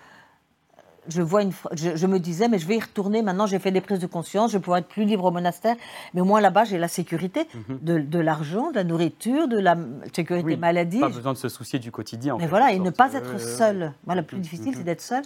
je, 1.08 1.22
vois 1.22 1.42
une, 1.42 1.52
je, 1.72 1.96
je 1.96 2.06
me 2.06 2.18
disais, 2.18 2.48
mais 2.48 2.58
je 2.58 2.66
vais 2.66 2.76
y 2.76 2.80
retourner. 2.80 3.22
Maintenant, 3.22 3.46
j'ai 3.46 3.58
fait 3.58 3.70
des 3.70 3.80
prises 3.80 3.98
de 3.98 4.06
conscience. 4.06 4.50
Je 4.52 4.58
pourrais 4.58 4.80
être 4.80 4.88
plus 4.88 5.04
libre 5.04 5.24
au 5.24 5.30
monastère. 5.30 5.76
Mais 6.14 6.20
au 6.20 6.24
moins, 6.24 6.40
là-bas, 6.40 6.64
j'ai 6.64 6.78
la 6.78 6.88
sécurité 6.88 7.46
de, 7.68 7.98
de 7.98 8.18
l'argent, 8.18 8.70
de 8.70 8.76
la 8.76 8.84
nourriture, 8.84 9.48
de 9.48 9.58
la 9.58 9.76
sécurité 10.14 10.46
Oui, 10.46 10.56
maladie. 10.56 11.00
Pas 11.00 11.08
besoin 11.08 11.32
de 11.32 11.38
se 11.38 11.48
soucier 11.48 11.78
du 11.78 11.90
quotidien. 11.90 12.34
en 12.34 12.38
Mais 12.38 12.46
voilà, 12.46 12.72
et 12.72 12.78
ne 12.78 12.90
pas 12.90 13.14
Euh, 13.14 13.18
être 13.18 13.34
euh, 13.34 13.38
seul. 13.38 13.92
Moi, 14.06 14.14
le 14.14 14.22
plus 14.22 14.38
difficile, 14.38 14.74
c'est 14.76 14.84
d'être 14.84 15.00
seul. 15.02 15.22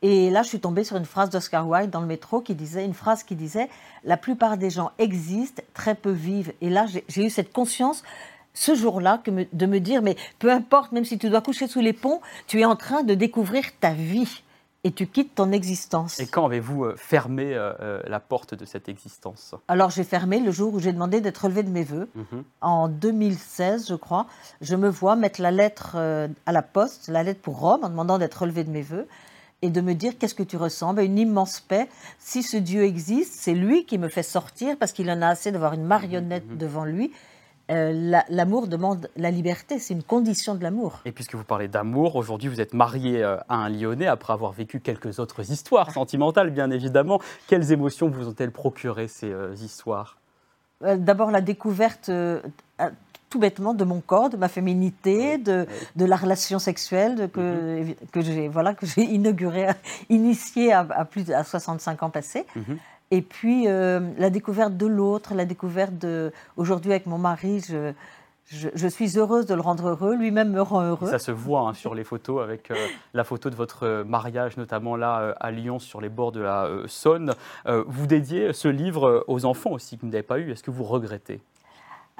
Et 0.00 0.30
là, 0.30 0.42
je 0.42 0.48
suis 0.48 0.60
tombée 0.60 0.84
sur 0.84 0.96
une 0.96 1.04
phrase 1.04 1.28
d'Oscar 1.30 1.68
Wilde 1.68 1.90
dans 1.90 2.00
le 2.00 2.06
métro 2.06 2.40
qui 2.40 2.54
disait, 2.54 2.84
une 2.84 2.94
phrase 2.94 3.24
qui 3.24 3.34
disait 3.34 3.68
La 4.04 4.16
plupart 4.16 4.56
des 4.56 4.70
gens 4.70 4.92
existent, 4.98 5.62
très 5.74 5.94
peu 5.96 6.10
vivent. 6.12 6.52
Et 6.60 6.70
là, 6.70 6.86
j'ai 7.08 7.26
eu 7.26 7.30
cette 7.30 7.52
conscience 7.52 8.04
ce 8.54 8.74
jour-là 8.74 9.20
de 9.52 9.66
me 9.66 9.78
dire 9.80 10.02
Mais 10.02 10.16
peu 10.38 10.52
importe, 10.52 10.92
même 10.92 11.04
si 11.04 11.18
tu 11.18 11.28
dois 11.30 11.40
coucher 11.40 11.66
sous 11.66 11.80
les 11.80 11.92
ponts, 11.92 12.20
tu 12.46 12.60
es 12.60 12.64
en 12.64 12.76
train 12.76 13.02
de 13.02 13.14
découvrir 13.14 13.64
ta 13.80 13.90
vie 13.90 14.42
et 14.84 14.92
tu 14.92 15.06
quittes 15.06 15.34
ton 15.34 15.50
existence. 15.50 16.20
Et 16.20 16.26
quand 16.26 16.46
avez-vous 16.46 16.84
euh, 16.84 16.94
fermé 16.96 17.54
euh, 17.54 17.72
euh, 17.80 18.00
la 18.06 18.20
porte 18.20 18.54
de 18.54 18.64
cette 18.64 18.88
existence? 18.88 19.54
Alors, 19.66 19.90
j'ai 19.90 20.04
fermé 20.04 20.38
le 20.38 20.52
jour 20.52 20.72
où 20.72 20.78
j'ai 20.78 20.92
demandé 20.92 21.20
d'être 21.20 21.38
relevé 21.38 21.62
de 21.62 21.70
mes 21.70 21.82
voeux. 21.82 22.08
Mhm. 22.14 22.44
en 22.60 22.88
2016, 22.88 23.88
je 23.88 23.94
crois, 23.94 24.26
je 24.60 24.76
me 24.76 24.88
vois 24.88 25.16
mettre 25.16 25.42
la 25.42 25.50
lettre 25.50 25.92
euh, 25.96 26.28
à 26.46 26.52
la 26.52 26.62
poste, 26.62 27.08
la 27.08 27.22
lettre 27.22 27.40
pour 27.40 27.58
Rome, 27.58 27.82
en 27.82 27.88
demandant 27.88 28.18
d'être 28.18 28.42
relevé 28.42 28.62
de 28.62 28.70
mes 28.70 28.82
voeux, 28.82 29.08
et 29.62 29.70
de 29.70 29.80
me 29.80 29.94
dire 29.94 30.16
qu'est-ce 30.16 30.36
que 30.36 30.44
tu 30.44 30.56
ressens 30.56 30.94
Ben, 30.94 31.04
Une 31.04 31.18
immense 31.18 31.60
paix. 31.60 31.88
Si 32.20 32.44
ce 32.44 32.56
Dieu 32.56 32.84
existe, 32.84 33.34
c'est 33.34 33.54
lui 33.54 33.84
qui 33.84 33.98
me 33.98 34.08
fait 34.08 34.22
sortir 34.22 34.76
parce 34.78 34.92
qu'il 34.92 35.10
en 35.10 35.20
a 35.22 35.26
assez 35.26 35.50
d'avoir 35.50 35.72
une 35.72 35.84
marionnette 35.84 36.56
devant 36.56 36.84
lui. 36.84 37.12
Euh, 37.70 37.92
la- 37.94 38.24
L'amour 38.30 38.66
demande 38.66 39.10
la 39.16 39.30
liberté, 39.30 39.78
c'est 39.78 39.92
une 39.94 40.02
condition 40.02 40.54
de 40.54 40.62
l'amour. 40.62 41.00
Et 41.04 41.12
puisque 41.12 41.34
vous 41.34 41.44
parlez 41.44 41.68
d'amour, 41.68 42.16
aujourd'hui 42.16 42.48
vous 42.48 42.60
êtes 42.60 42.72
marié 42.72 43.22
euh, 43.22 43.36
à 43.48 43.56
un 43.56 43.68
Lyonnais 43.68 44.06
après 44.06 44.32
avoir 44.32 44.52
vécu 44.52 44.80
quelques 44.80 45.18
autres 45.18 45.50
histoires 45.50 45.90
sentimentales, 45.92 46.50
bien 46.50 46.70
évidemment. 46.70 47.20
Quelles 47.46 47.70
émotions 47.72 48.08
vous 48.08 48.28
ont-elles 48.28 48.52
procuré 48.52 49.06
ces 49.08 49.30
euh, 49.30 49.54
histoires? 49.54 50.16
Euh, 50.82 50.96
D'abord 50.96 51.30
la 51.30 51.40
découverte, 51.42 52.10
tout 53.30 53.38
bêtement 53.38 53.74
de 53.74 53.84
mon 53.84 54.00
corps, 54.00 54.30
de 54.30 54.38
ma 54.38 54.48
féminité, 54.48 55.36
de, 55.36 55.66
de 55.96 56.04
la 56.06 56.16
relation 56.16 56.58
sexuelle 56.58 57.14
de, 57.16 57.26
que, 57.26 57.82
Mhm. 57.82 57.94
que 58.12 58.20
j'ai 58.22 58.48
voilà, 58.48 58.72
que 58.72 58.86
j'ai 58.86 59.02
inauguré, 59.18 59.66
initié 60.08 60.72
à, 60.72 60.86
à 60.90 61.04
plus 61.04 61.24
de 61.24 61.34
à 61.34 61.44
65 61.44 62.02
ans 62.02 62.08
passés. 62.10 62.46
Mhm. 62.56 62.78
Et 63.10 63.22
puis 63.22 63.64
euh, 63.66 64.00
la 64.18 64.30
découverte 64.30 64.76
de 64.76 64.86
l'autre, 64.86 65.34
la 65.34 65.44
découverte 65.44 65.96
de. 65.98 66.32
Aujourd'hui, 66.56 66.90
avec 66.90 67.06
mon 67.06 67.18
mari, 67.18 67.60
je, 67.66 67.92
je, 68.50 68.88
suis 68.88 69.18
heureuse 69.18 69.46
de 69.46 69.54
le 69.54 69.60
rendre 69.60 69.88
heureux, 69.88 70.16
lui-même 70.16 70.50
me 70.50 70.62
rend 70.62 70.82
heureux. 70.82 71.08
Ça 71.08 71.18
se 71.18 71.30
voit 71.30 71.68
hein, 71.68 71.74
sur 71.74 71.94
les 71.94 72.04
photos 72.04 72.42
avec 72.42 72.70
euh, 72.70 72.76
la 73.12 73.24
photo 73.24 73.50
de 73.50 73.54
votre 73.54 73.84
euh, 73.84 74.04
mariage, 74.04 74.56
notamment 74.56 74.96
là 74.96 75.34
à 75.38 75.50
Lyon, 75.50 75.78
sur 75.78 76.00
les 76.00 76.08
bords 76.08 76.32
de 76.32 76.40
la 76.40 76.64
euh, 76.64 76.86
Saône. 76.86 77.34
Vous 77.66 78.06
dédiez 78.06 78.52
ce 78.52 78.68
livre 78.68 79.24
aux 79.26 79.44
enfants 79.44 79.70
aussi 79.70 79.96
que 79.96 80.02
vous 80.02 80.08
n'avez 80.08 80.22
pas 80.22 80.38
eu. 80.38 80.50
Est-ce 80.50 80.62
que 80.62 80.70
vous 80.70 80.84
regrettez? 80.84 81.40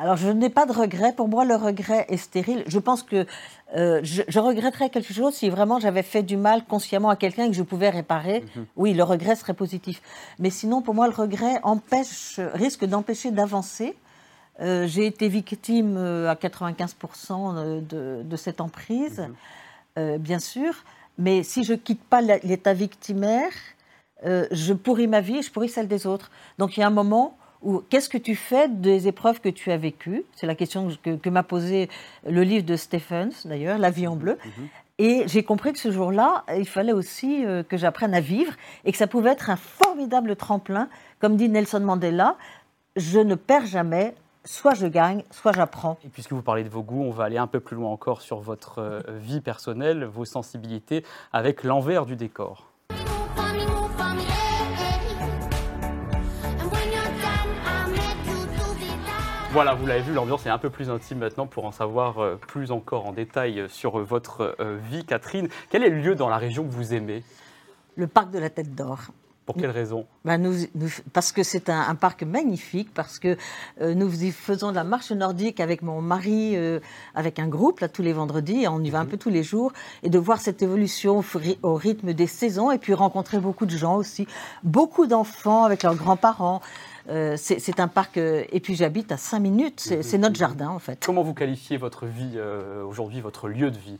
Alors, 0.00 0.16
je 0.16 0.28
n'ai 0.28 0.48
pas 0.48 0.64
de 0.64 0.72
regret. 0.72 1.12
Pour 1.12 1.26
moi, 1.26 1.44
le 1.44 1.56
regret 1.56 2.06
est 2.08 2.16
stérile. 2.18 2.62
Je 2.68 2.78
pense 2.78 3.02
que 3.02 3.26
euh, 3.76 3.98
je, 4.04 4.22
je 4.28 4.38
regretterais 4.38 4.90
quelque 4.90 5.12
chose 5.12 5.34
si 5.34 5.50
vraiment 5.50 5.80
j'avais 5.80 6.04
fait 6.04 6.22
du 6.22 6.36
mal 6.36 6.64
consciemment 6.64 7.10
à 7.10 7.16
quelqu'un 7.16 7.46
et 7.46 7.48
que 7.48 7.56
je 7.56 7.64
pouvais 7.64 7.90
réparer. 7.90 8.44
Oui, 8.76 8.94
le 8.94 9.02
regret 9.02 9.34
serait 9.34 9.54
positif. 9.54 10.00
Mais 10.38 10.50
sinon, 10.50 10.82
pour 10.82 10.94
moi, 10.94 11.08
le 11.08 11.14
regret 11.14 11.58
empêche, 11.64 12.38
risque 12.54 12.84
d'empêcher 12.84 13.32
d'avancer. 13.32 13.96
Euh, 14.60 14.86
J'ai 14.86 15.06
été 15.06 15.28
victime 15.28 15.96
euh, 15.96 16.30
à 16.30 16.34
95% 16.34 17.84
de, 17.84 18.22
de 18.22 18.36
cette 18.36 18.60
emprise, 18.60 19.28
euh, 19.98 20.18
bien 20.18 20.38
sûr. 20.38 20.84
Mais 21.18 21.42
si 21.42 21.64
je 21.64 21.74
quitte 21.74 22.02
pas 22.04 22.20
l'état 22.20 22.72
victimaire, 22.72 23.50
je 24.24 24.72
pourris 24.72 25.08
ma 25.08 25.20
vie 25.20 25.38
et 25.38 25.42
je 25.42 25.50
pourris 25.50 25.68
celle 25.68 25.88
des 25.88 26.06
autres. 26.06 26.30
Donc 26.58 26.76
il 26.76 26.80
y 26.80 26.82
a 26.84 26.86
un 26.86 26.90
moment 26.90 27.36
où 27.62 27.82
qu'est-ce 27.90 28.08
que 28.08 28.18
tu 28.18 28.36
fais 28.36 28.68
des 28.68 29.08
épreuves 29.08 29.40
que 29.40 29.48
tu 29.48 29.70
as 29.70 29.76
vécues? 29.76 30.24
C'est 30.34 30.46
la 30.46 30.54
question 30.54 30.88
que, 31.02 31.16
que 31.16 31.30
m'a 31.30 31.42
posée 31.42 31.88
le 32.26 32.42
livre 32.42 32.64
de 32.64 32.76
Stephens, 32.76 33.46
d'ailleurs, 33.46 33.78
La 33.78 33.90
vie 33.90 34.06
en 34.06 34.16
bleu. 34.16 34.38
Et 34.98 35.22
j'ai 35.26 35.44
compris 35.44 35.72
que 35.72 35.78
ce 35.78 35.92
jour-là, 35.92 36.44
il 36.56 36.66
fallait 36.66 36.92
aussi 36.92 37.44
euh, 37.46 37.62
que 37.62 37.76
j'apprenne 37.76 38.14
à 38.14 38.20
vivre 38.20 38.52
et 38.84 38.90
que 38.90 38.98
ça 38.98 39.06
pouvait 39.06 39.30
être 39.30 39.48
un 39.48 39.56
formidable 39.56 40.34
tremplin. 40.34 40.88
Comme 41.20 41.36
dit 41.36 41.48
Nelson 41.48 41.80
Mandela, 41.80 42.36
je 42.96 43.20
ne 43.20 43.36
perds 43.36 43.66
jamais, 43.66 44.14
soit 44.44 44.74
je 44.74 44.88
gagne, 44.88 45.22
soit 45.30 45.52
j'apprends. 45.52 45.98
Et 46.04 46.08
puisque 46.08 46.32
vous 46.32 46.42
parlez 46.42 46.64
de 46.64 46.68
vos 46.68 46.82
goûts, 46.82 47.04
on 47.04 47.12
va 47.12 47.24
aller 47.24 47.38
un 47.38 47.46
peu 47.46 47.60
plus 47.60 47.76
loin 47.76 47.90
encore 47.90 48.22
sur 48.22 48.40
votre 48.40 48.80
euh, 48.80 49.00
vie 49.08 49.40
personnelle, 49.40 50.04
vos 50.04 50.24
sensibilités, 50.24 51.04
avec 51.32 51.62
l'envers 51.62 52.04
du 52.04 52.16
décor. 52.16 52.67
Voilà, 59.58 59.74
vous 59.74 59.86
l'avez 59.86 60.02
vu, 60.02 60.12
l'ambiance 60.12 60.46
est 60.46 60.50
un 60.50 60.58
peu 60.58 60.70
plus 60.70 60.88
intime 60.88 61.18
maintenant 61.18 61.48
pour 61.48 61.64
en 61.64 61.72
savoir 61.72 62.22
euh, 62.22 62.36
plus 62.36 62.70
encore 62.70 63.06
en 63.06 63.12
détail 63.12 63.58
euh, 63.58 63.68
sur 63.68 63.98
votre 63.98 64.54
euh, 64.60 64.78
vie. 64.80 65.04
Catherine, 65.04 65.48
quel 65.68 65.82
est 65.82 65.88
le 65.88 66.00
lieu 66.00 66.14
dans 66.14 66.28
la 66.28 66.36
région 66.36 66.62
que 66.62 66.70
vous 66.70 66.94
aimez? 66.94 67.24
Le 67.96 68.06
parc 68.06 68.30
de 68.30 68.38
la 68.38 68.50
Tête 68.50 68.76
d'Or. 68.76 69.08
Pour 69.48 69.56
quelle 69.56 69.70
raison? 69.70 70.04
Ben, 70.26 70.36
nous, 70.36 70.52
nous- 70.74 70.90
parce 71.14 71.32
que 71.32 71.42
c'est 71.42 71.70
un, 71.70 71.80
un 71.80 71.94
parc 71.94 72.22
magnifique, 72.22 72.92
parce 72.92 73.18
que 73.18 73.38
euh, 73.80 73.94
nous 73.94 74.22
y 74.22 74.30
faisons 74.30 74.72
de 74.72 74.74
la 74.74 74.84
marche 74.84 75.10
nordique 75.10 75.58
avec 75.58 75.80
mon 75.80 76.02
mari, 76.02 76.54
euh, 76.54 76.80
avec 77.14 77.38
un 77.38 77.48
groupe, 77.48 77.80
là, 77.80 77.88
tous 77.88 78.02
les 78.02 78.12
vendredis, 78.12 78.64
et 78.64 78.68
on 78.68 78.80
y 78.80 78.90
va 78.90 78.98
un 79.00 79.06
peu 79.06 79.16
tous 79.16 79.30
les 79.30 79.42
jours, 79.42 79.72
et 80.02 80.10
de 80.10 80.18
voir 80.18 80.42
cette 80.42 80.60
évolution 80.60 81.24
au, 81.62 81.74
rythme 81.76 82.12
des 82.12 82.26
saisons, 82.26 82.70
et 82.70 82.76
puis 82.76 82.92
rencontrer 82.92 83.38
beaucoup 83.38 83.64
de 83.64 83.74
gens 83.74 83.96
aussi, 83.96 84.28
beaucoup 84.64 85.06
d'enfants 85.06 85.64
avec 85.64 85.82
leurs 85.82 85.96
grands-parents. 85.96 86.60
Euh, 87.08 87.38
c'est 87.38 87.80
un 87.80 87.88
parc, 87.88 88.18
et 88.18 88.60
puis 88.60 88.74
j'habite 88.74 89.10
à 89.12 89.16
5 89.16 89.38
minutes, 89.38 89.80
c'est 89.80 90.02
c'est 90.02 90.18
notre 90.18 90.36
jardin 90.36 90.68
en 90.68 90.78
fait. 90.78 91.02
Comment 91.06 91.22
vous 91.22 91.32
qualifiez 91.32 91.78
votre 91.78 92.04
vie 92.04 92.38
aujourd'hui, 92.86 93.22
votre 93.22 93.48
lieu 93.48 93.70
de 93.70 93.78
vie? 93.78 93.98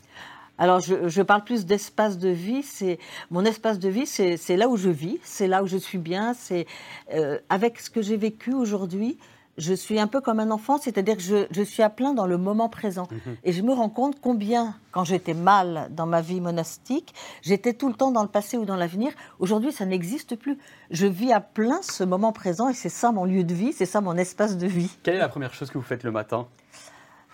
Alors, 0.59 0.81
je, 0.81 1.07
je 1.07 1.21
parle 1.21 1.43
plus 1.43 1.65
d'espace 1.65 2.17
de 2.17 2.29
vie. 2.29 2.61
C'est 2.63 2.99
mon 3.31 3.45
espace 3.45 3.79
de 3.79 3.89
vie, 3.89 4.05
c'est 4.05 4.57
là 4.57 4.69
où 4.69 4.77
je 4.77 4.89
vis, 4.89 5.17
c'est 5.23 5.47
là 5.47 5.63
où 5.63 5.67
je 5.67 5.77
suis 5.77 5.97
bien. 5.97 6.33
C'est 6.33 6.67
euh, 7.13 7.39
avec 7.49 7.79
ce 7.79 7.89
que 7.89 8.01
j'ai 8.01 8.17
vécu 8.17 8.53
aujourd'hui. 8.53 9.17
Je 9.57 9.73
suis 9.73 9.99
un 9.99 10.07
peu 10.07 10.21
comme 10.21 10.39
un 10.39 10.51
enfant, 10.51 10.77
c'est-à-dire 10.77 11.17
que 11.17 11.21
je, 11.21 11.45
je 11.51 11.61
suis 11.61 11.83
à 11.83 11.89
plein 11.89 12.13
dans 12.13 12.25
le 12.25 12.37
moment 12.37 12.69
présent. 12.69 13.09
Et 13.43 13.51
je 13.51 13.61
me 13.61 13.73
rends 13.73 13.89
compte 13.89 14.21
combien, 14.21 14.73
quand 14.91 15.03
j'étais 15.03 15.33
mal 15.33 15.89
dans 15.91 16.05
ma 16.05 16.21
vie 16.21 16.39
monastique, 16.39 17.13
j'étais 17.41 17.73
tout 17.73 17.89
le 17.89 17.93
temps 17.93 18.11
dans 18.11 18.21
le 18.23 18.29
passé 18.29 18.55
ou 18.57 18.63
dans 18.63 18.77
l'avenir. 18.77 19.11
Aujourd'hui, 19.39 19.73
ça 19.73 19.85
n'existe 19.85 20.37
plus. 20.37 20.57
Je 20.91 21.07
vis 21.07 21.33
à 21.33 21.41
plein 21.41 21.81
ce 21.81 22.05
moment 22.05 22.31
présent 22.31 22.69
et 22.69 22.73
c'est 22.73 22.87
ça 22.87 23.11
mon 23.11 23.25
lieu 23.25 23.43
de 23.43 23.53
vie, 23.53 23.73
c'est 23.73 23.85
ça 23.85 23.99
mon 23.99 24.15
espace 24.15 24.57
de 24.57 24.67
vie. 24.67 24.91
Quelle 25.03 25.15
est 25.15 25.19
la 25.19 25.27
première 25.27 25.53
chose 25.53 25.69
que 25.69 25.77
vous 25.77 25.83
faites 25.83 26.03
le 26.03 26.11
matin? 26.11 26.47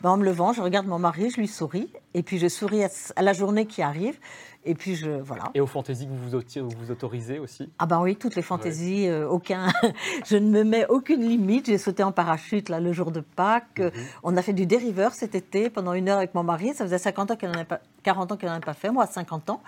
Ben, 0.02 0.12
en 0.12 0.18
me 0.18 0.26
levant, 0.26 0.54
je 0.54 0.62
regarde 0.62 0.88
mon 0.88 1.00
mari, 1.00 1.30
je 1.30 1.38
lui 1.38 1.48
souris, 1.48 1.90
et 2.14 2.22
puis 2.22 2.38
je 2.38 2.48
souris 2.48 2.84
à, 2.84 2.90
à 3.16 3.22
la 3.22 3.34
journée 3.34 3.66
qui 3.66 3.82
arrive, 3.82 4.20
et 4.66 4.76
puis 4.76 4.96
je 4.96 5.10
voilà. 5.10 5.52
Et 5.54 5.62
aux 5.62 5.68
fantaisies 5.68 6.08
que 6.08 6.12
vous 6.12 6.70
vous, 6.78 6.92
autorisez 6.92 7.40
aussi? 7.40 7.70
Ah 7.80 7.86
ben 7.86 8.02
oui, 8.02 8.16
toutes 8.16 8.36
les 8.36 8.42
fantaisies, 8.42 9.08
euh, 9.08 9.28
aucun. 9.28 9.68
je 10.26 10.38
ne 10.38 10.50
me 10.50 10.64
mets 10.64 10.86
aucune 10.88 11.22
limite. 11.22 11.68
J'ai 11.68 11.78
sauté 11.78 12.04
en 12.04 12.12
parachute 12.12 12.70
là 12.70 12.80
le 12.80 12.92
jour 12.92 13.12
de 13.12 13.22
Pâques. 13.22 13.80
Mhm. 13.80 13.92
On 14.24 14.38
a 14.38 14.42
fait 14.42 14.54
du 14.54 14.66
dériveur 14.66 15.14
cet 15.14 15.36
été 15.36 15.70
pendant 15.70 15.94
une 15.94 16.10
heure 16.10 16.18
avec 16.18 16.34
mon 16.36 16.44
mari. 16.44 16.74
Ça 16.74 16.84
faisait 16.84 16.98
50 16.98 17.32
ans 17.32 17.36
qu'elle 17.36 17.52
n'en 17.52 17.66
pas, 17.66 17.80
40 18.04 18.32
ans 18.32 18.38
qu'elle 18.38 18.50
n'en 18.50 18.56
avait 18.56 18.66
pas 18.66 18.74
fait. 18.74 18.92
Moi, 18.92 19.06
50 19.06 19.50
ans. 19.50 19.62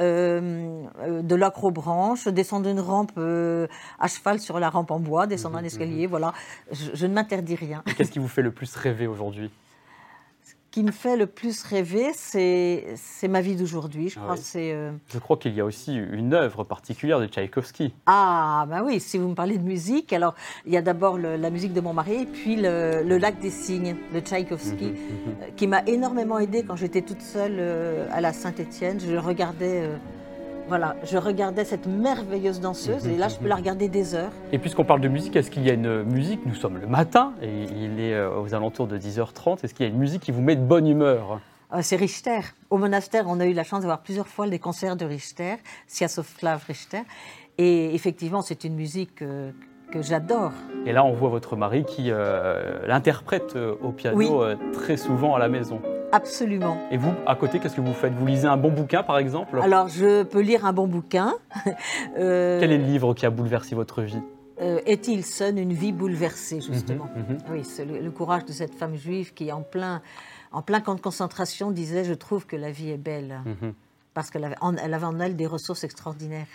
Euh, 0.00 0.82
euh, 1.02 1.22
de 1.22 1.34
l'acrobranche, 1.36 2.26
descendre 2.26 2.68
une 2.68 2.80
rampe 2.80 3.12
euh, 3.16 3.68
à 4.00 4.08
cheval 4.08 4.40
sur 4.40 4.58
la 4.58 4.68
rampe 4.68 4.90
en 4.90 4.98
bois, 4.98 5.28
descendre 5.28 5.56
un 5.56 5.60
Mhm, 5.60 5.66
escalier. 5.66 6.06
Voilà. 6.08 6.32
Je, 6.72 6.90
je 6.94 7.06
ne 7.06 7.14
m'interdis 7.14 7.54
rien. 7.54 7.84
Qu'est-ce 7.96 8.10
qui 8.10 8.18
vous 8.18 8.26
fait 8.28 8.42
le 8.42 8.50
plus 8.50 8.74
rêver 8.74 9.06
aujourd'hui? 9.06 9.52
Qui 10.74 10.82
me 10.82 10.90
fait 10.90 11.16
le 11.16 11.26
plus 11.26 11.62
rêver, 11.62 12.08
c'est 12.16 13.28
ma 13.28 13.40
vie 13.40 13.54
d'aujourd'hui. 13.54 14.08
Je 14.08 14.18
Ah 14.18 14.22
crois 14.22 14.34
oui. 14.34 14.40
c'est. 14.42 14.72
euh, 14.72 14.90
Je 15.12 15.20
crois 15.20 15.36
qu'il 15.36 15.54
y 15.54 15.60
a 15.60 15.64
aussi 15.64 15.94
une 15.94 16.34
œuvre 16.34 16.64
particulière 16.64 17.20
de 17.20 17.26
Tchaïkovski. 17.28 17.94
Ah, 18.06 18.66
bah 18.68 18.82
oui, 18.84 18.98
si 18.98 19.16
vous 19.16 19.28
me 19.28 19.36
parlez 19.36 19.56
de 19.56 19.62
musique, 19.62 20.12
alors 20.12 20.34
il 20.66 20.72
y 20.72 20.76
a 20.76 20.82
d'abord 20.82 21.16
le- 21.16 21.36
la 21.36 21.50
musique 21.50 21.74
de 21.74 21.80
mon 21.80 21.92
mari 21.92 22.22
et 22.22 22.26
puis 22.26 22.56
le, 22.56 23.04
le 23.04 23.18
Lac 23.18 23.38
des 23.38 23.50
Cygnes 23.50 23.94
de 24.12 24.18
Tchaïkovski, 24.18 24.86
Mhm, 24.86 24.94
euh, 25.42 25.46
qui 25.54 25.68
m'a 25.68 25.82
énormément 25.86 26.40
aidée 26.40 26.64
quand 26.64 26.74
j'étais 26.74 27.02
toute 27.02 27.22
seule 27.22 27.54
euh, 27.60 28.08
à 28.10 28.20
la 28.20 28.32
Saint-Étienne. 28.32 28.98
Je 28.98 29.14
regardais, 29.14 29.80
euh, 29.82 29.96
voilà, 30.68 30.96
je 31.04 31.18
regardais 31.18 31.64
cette 31.64 31.86
merveilleuse 31.86 32.60
danseuse 32.60 33.06
et 33.06 33.16
là 33.16 33.28
je 33.28 33.36
peux 33.36 33.48
la 33.48 33.56
regarder 33.56 33.88
des 33.88 34.14
heures. 34.14 34.32
Et 34.52 34.58
puisqu'on 34.58 34.84
parle 34.84 35.00
de 35.00 35.08
musique, 35.08 35.36
est-ce 35.36 35.50
qu'il 35.50 35.62
y 35.64 35.70
a 35.70 35.74
une 35.74 36.02
musique 36.04 36.46
Nous 36.46 36.54
sommes 36.54 36.78
le 36.78 36.86
matin 36.86 37.32
et 37.42 37.64
il 37.64 38.00
est 38.00 38.14
euh, 38.14 38.40
aux 38.40 38.54
alentours 38.54 38.86
de 38.86 38.96
10h30. 38.98 39.64
Est-ce 39.64 39.74
qu'il 39.74 39.84
y 39.86 39.88
a 39.88 39.92
une 39.92 39.98
musique 39.98 40.22
qui 40.22 40.32
vous 40.32 40.40
met 40.42 40.56
de 40.56 40.62
bonne 40.62 40.86
humeur? 40.86 41.40
Euh, 41.74 41.80
c'est 41.82 41.96
Richter. 41.96 42.40
Au 42.70 42.78
monastère, 42.78 43.24
on 43.28 43.40
a 43.40 43.46
eu 43.46 43.52
la 43.52 43.64
chance 43.64 43.80
d'avoir 43.80 44.00
plusieurs 44.00 44.26
fois 44.28 44.48
des 44.48 44.58
concerts 44.58 44.96
de 44.96 45.04
Richter, 45.04 45.56
Siasoslav 45.86 46.64
Richter. 46.66 47.02
Et 47.58 47.94
effectivement, 47.94 48.40
c'est 48.42 48.64
une 48.64 48.74
musique 48.74 49.22
euh, 49.22 49.50
que 49.92 50.00
j'adore. 50.02 50.52
Et 50.86 50.92
là, 50.92 51.04
on 51.04 51.12
voit 51.12 51.28
votre 51.28 51.56
mari 51.56 51.84
qui 51.84 52.06
euh, 52.10 52.86
l'interprète 52.86 53.54
au 53.82 53.92
piano 53.92 54.16
Oui. 54.16 54.28
très 54.72 54.96
souvent 54.96 55.34
à 55.34 55.38
la 55.38 55.48
maison. 55.48 55.80
Absolument. 56.14 56.78
Et 56.92 56.96
vous, 56.96 57.12
à 57.26 57.34
côté, 57.34 57.58
qu'est-ce 57.58 57.74
que 57.74 57.80
vous 57.80 57.92
faites? 57.92 58.12
Vous 58.12 58.24
lisez 58.24 58.46
un 58.46 58.56
bon 58.56 58.70
bouquin, 58.70 59.02
par 59.02 59.18
exemple? 59.18 59.58
Alors, 59.60 59.88
je 59.88 60.22
peux 60.22 60.38
lire 60.40 60.64
un 60.64 60.72
bon 60.72 60.86
bouquin. 60.86 61.34
Euh, 62.16 62.60
Quel 62.60 62.70
est 62.70 62.78
le 62.78 62.84
livre 62.84 63.12
qui 63.14 63.26
a 63.26 63.30
bouleversé 63.30 63.74
votre 63.74 64.02
vie? 64.02 64.20
Euh, 64.60 64.78
Est-il 64.86 65.24
sonne 65.24 65.58
une 65.58 65.72
vie 65.72 65.90
bouleversée, 65.92 66.60
justement? 66.60 67.08
Mhm, 67.16 67.34
mhm. 67.34 67.38
Oui, 67.50 67.64
c'est 67.64 67.84
le, 67.84 67.98
le 67.98 68.10
courage 68.12 68.44
de 68.44 68.52
cette 68.52 68.72
femme 68.74 68.94
juive 68.94 69.34
qui, 69.34 69.50
en 69.50 69.62
plein, 69.62 70.00
en 70.52 70.62
plein 70.62 70.80
camp 70.80 70.94
de 70.94 71.00
concentration, 71.00 71.72
disait 71.72 72.04
Je 72.04 72.14
trouve 72.14 72.46
que 72.46 72.54
la 72.54 72.70
vie 72.70 72.90
est 72.90 72.96
belle. 72.96 73.40
Mhm. 73.44 73.74
Parce 74.14 74.30
qu'elle 74.30 74.44
avait, 74.44 74.54
en- 74.60 74.76
elle 74.76 74.94
avait 74.94 75.06
en 75.06 75.18
elle 75.18 75.34
des 75.34 75.46
ressources 75.48 75.82
extraordinaires. 75.82 76.46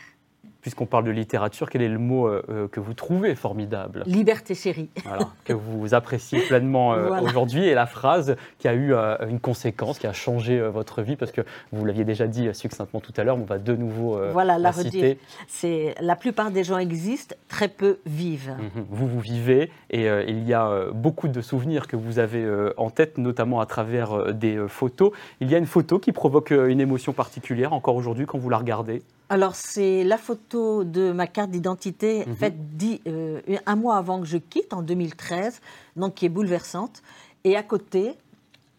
Puisqu'on 0.61 0.85
parle 0.85 1.05
de 1.05 1.11
littérature, 1.11 1.69
quel 1.69 1.81
est 1.81 1.87
le 1.87 1.97
mot 1.99 2.27
euh, 2.27 2.43
euh, 2.49 2.67
que 2.67 2.81
vous 2.81 2.93
trouvez 2.93 3.33
formidable 3.35 4.03
Liberté 4.05 4.55
chérie. 4.55 4.89
Voilà, 5.05 5.29
que 5.45 5.53
vous 5.53 5.93
appréciez 5.93 6.41
pleinement 6.41 6.93
euh, 6.93 7.07
Voilà. 7.07 7.23
aujourd'hui 7.23 7.65
et 7.65 7.73
la 7.73 7.85
phrase 7.85 8.35
qui 8.59 8.67
a 8.67 8.73
eu 8.73 8.93
euh, 8.93 9.15
une 9.27 9.39
conséquence, 9.39 9.99
qui 9.99 10.05
a 10.07 10.13
changé 10.13 10.59
votre 10.61 11.01
vie, 11.01 11.15
parce 11.15 11.31
que 11.31 11.41
vous 11.71 11.85
l'aviez 11.85 12.03
déjà 12.03 12.27
dit 12.27 12.53
succinctement 12.53 12.99
tout 12.99 13.13
à 13.15 13.23
l'heure, 13.23 13.37
on 13.37 13.45
va 13.45 13.57
de 13.57 13.75
nouveau 13.75 14.19
voilà, 14.31 14.57
la 14.57 14.63
la 14.63 14.71
redire. 14.71 14.91
citer. 14.91 15.19
C'est 15.47 15.95
la 16.01 16.15
plupart 16.15 16.51
des 16.51 16.63
gens 16.63 16.77
existent, 16.77 17.35
très 17.47 17.69
peu 17.69 17.99
vivent. 18.05 18.55
Mhm. 18.59 18.85
Vous, 18.89 19.07
vous 19.07 19.19
vivez 19.19 19.71
et 19.89 20.07
il 20.27 20.47
y 20.47 20.53
a 20.53 20.91
beaucoup 20.93 21.27
de 21.29 21.41
souvenirs 21.41 21.87
que 21.87 21.95
vous 21.95 22.19
avez 22.19 22.45
en 22.77 22.89
tête, 22.89 23.17
notamment 23.17 23.61
à 23.61 23.65
travers 23.65 24.33
des 24.33 24.57
photos. 24.67 25.11
Il 25.39 25.49
y 25.49 25.55
a 25.55 25.57
une 25.57 25.65
photo 25.65 25.99
qui 25.99 26.11
provoque 26.11 26.51
une 26.51 26.81
émotion 26.81 27.13
particulière 27.13 27.73
encore 27.73 27.95
aujourd'hui 27.95 28.25
quand 28.25 28.37
vous 28.37 28.49
la 28.49 28.57
regardez? 28.57 29.01
Alors, 29.29 29.55
c'est 29.55 30.03
la 30.03 30.17
photo 30.17 30.83
de 30.83 31.11
ma 31.11 31.27
carte 31.27 31.51
d'identité 31.51 32.25
Mhm. 32.25 32.35
faite 32.35 32.77
dix- 32.77 33.01
euh, 33.07 33.41
un 33.65 33.75
mois 33.75 33.97
avant 33.97 34.19
que 34.21 34.25
je 34.25 34.37
quitte, 34.37 34.73
en 34.73 34.81
2013, 34.81 35.61
donc 35.95 36.15
qui 36.15 36.25
est 36.25 36.29
bouleversante. 36.29 37.03
Et 37.43 37.55
à 37.55 37.61
côté, 37.63 38.15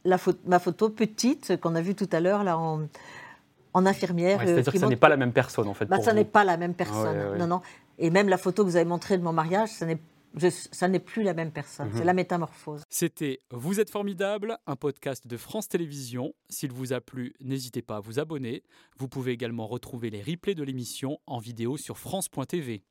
la 0.04 0.16
ma 0.46 0.58
photo 0.58 0.88
petite 0.88 1.60
qu'on 1.60 1.74
a 1.76 1.80
vue 1.80 1.94
tout 1.94 2.08
à 2.12 2.20
l'heure 2.20 2.42
là 2.42 2.58
en, 2.58 2.80
en 3.74 3.86
infirmière. 3.86 4.38
Ouais, 4.38 4.44
euh, 4.44 4.54
C'est-à-dire 4.54 4.72
que 4.72 4.78
ça 4.78 4.88
n'est 4.88 4.96
pas 4.96 5.08
la 5.08 5.16
même 5.16 5.32
personne 5.32 5.68
en 5.68 5.74
fait. 5.74 5.86
Bah, 5.86 5.96
pour 5.96 6.04
ça 6.04 6.12
n'est 6.12 6.24
pas 6.24 6.42
la 6.44 6.56
même 6.56 6.74
personne. 6.74 7.16
Ouais, 7.16 7.24
ouais, 7.24 7.30
ouais. 7.32 7.38
Non, 7.38 7.46
non. 7.46 7.60
Et 7.98 8.10
même 8.10 8.28
la 8.28 8.38
photo 8.38 8.64
que 8.64 8.68
vous 8.70 8.76
avez 8.76 8.84
montrée 8.86 9.18
de 9.18 9.22
mon 9.22 9.32
mariage, 9.32 9.68
ça 9.68 9.86
n'est 9.86 9.98
Je- 10.36 10.48
ça 10.50 10.88
n'est 10.88 11.00
plus 11.00 11.22
la 11.22 11.34
même 11.34 11.50
personne. 11.52 11.88
Mhm. 11.88 11.96
C'est 11.98 12.04
la 12.04 12.12
métamorphose. 12.14 12.82
C'était 12.88 13.40
Vous 13.50 13.80
êtes 13.80 13.90
formidable, 13.90 14.58
un 14.66 14.76
podcast 14.76 15.26
de 15.26 15.36
France 15.36 15.68
Télévisions. 15.68 16.32
S'il 16.48 16.72
vous 16.72 16.92
a 16.92 17.00
plu, 17.00 17.34
n'hésitez 17.40 17.82
pas 17.82 17.96
à 17.96 18.00
vous 18.00 18.18
abonner. 18.18 18.62
Vous 18.98 19.08
pouvez 19.08 19.32
également 19.32 19.66
retrouver 19.66 20.10
les 20.10 20.22
replays 20.22 20.54
de 20.54 20.62
l'émission 20.62 21.18
en 21.26 21.38
vidéo 21.38 21.76
sur 21.76 21.98
France.tv. 21.98 22.84